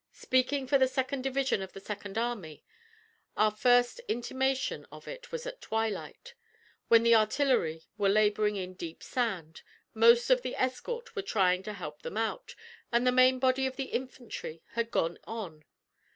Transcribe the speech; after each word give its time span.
Speaking 0.13 0.65
for 0.65 0.79
the 0.79 0.87
second 0.87 1.21
division 1.21 1.61
of 1.61 1.73
the 1.73 1.79
Southern 1.79 2.17
Army, 2.17 2.63
our 3.37 3.51
first 3.51 4.01
intimation 4.07 4.87
of 4.91 5.07
it 5.07 5.31
was 5.31 5.45
at 5.45 5.61
twilight, 5.61 6.33
when 6.87 7.03
the 7.03 7.13
artillery 7.13 7.83
were 7.99 8.09
laboring 8.09 8.55
in 8.55 8.73
deep 8.73 9.03
sand, 9.03 9.61
most 9.93 10.31
of 10.31 10.41
the 10.41 10.55
escort 10.55 11.15
were 11.15 11.21
trying 11.21 11.61
to 11.61 11.73
help 11.73 12.01
them 12.01 12.17
out, 12.17 12.55
and 12.91 13.05
the 13.05 13.11
main 13.11 13.37
body 13.37 13.67
of 13.67 13.75
the 13.75 13.91
infantry 13.93 14.63
had 14.71 14.89
gone 14.89 15.19
on. 15.25 15.65